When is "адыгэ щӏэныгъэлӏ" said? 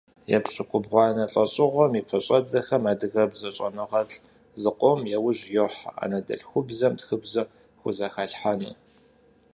2.91-4.15